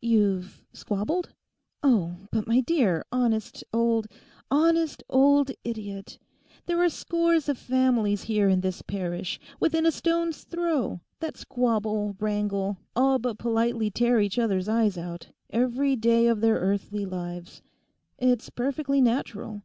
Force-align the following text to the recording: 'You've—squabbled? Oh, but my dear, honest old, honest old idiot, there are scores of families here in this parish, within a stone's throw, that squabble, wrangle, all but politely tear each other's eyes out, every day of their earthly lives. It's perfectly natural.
'You've—squabbled? 0.00 1.34
Oh, 1.82 2.16
but 2.30 2.46
my 2.46 2.60
dear, 2.62 3.04
honest 3.12 3.62
old, 3.70 4.06
honest 4.50 5.02
old 5.10 5.50
idiot, 5.62 6.18
there 6.64 6.82
are 6.82 6.88
scores 6.88 7.50
of 7.50 7.58
families 7.58 8.22
here 8.22 8.48
in 8.48 8.62
this 8.62 8.80
parish, 8.80 9.38
within 9.60 9.84
a 9.84 9.92
stone's 9.92 10.44
throw, 10.44 11.00
that 11.20 11.36
squabble, 11.36 12.16
wrangle, 12.18 12.78
all 12.96 13.18
but 13.18 13.36
politely 13.36 13.90
tear 13.90 14.20
each 14.22 14.38
other's 14.38 14.70
eyes 14.70 14.96
out, 14.96 15.28
every 15.50 15.96
day 15.96 16.28
of 16.28 16.40
their 16.40 16.54
earthly 16.54 17.04
lives. 17.04 17.60
It's 18.18 18.48
perfectly 18.48 19.02
natural. 19.02 19.64